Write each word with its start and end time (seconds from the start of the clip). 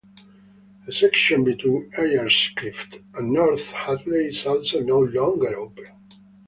A 0.87 0.91
section 0.91 1.43
between 1.43 1.91
Ayer's 1.95 2.49
Cliff 2.55 2.89
and 3.13 3.31
North 3.33 3.71
Hatley 3.71 4.29
is 4.29 4.43
also 4.47 4.79
no 4.79 4.97
longer 4.97 5.55
open. 5.55 5.85